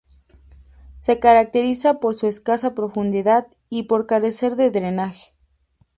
[0.97, 5.35] Se caracteriza por su escasa profundidad, y por carecer de drenaje.